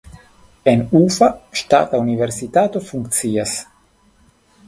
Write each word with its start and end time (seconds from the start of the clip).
En 0.71 0.79
Ufa 0.99 1.27
ŝtata 1.59 2.01
universitato 2.05 2.83
funkcias. 2.87 3.53